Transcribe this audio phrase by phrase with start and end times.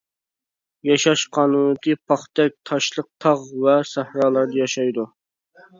[0.89, 5.11] ياشاش قانۇنىيىتى پاختەك تاشلىق تاغ ۋە سەھرالاردا ياشايدۇ.